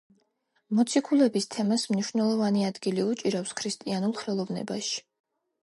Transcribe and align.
მოციქულების 0.77 1.47
თემას 1.55 1.83
მნიშვნელოვანი 1.91 2.65
ადგილი 2.71 3.05
უჭირავს 3.13 3.55
ქრისტიანულ 3.63 4.19
ხელოვნებაში. 4.25 5.01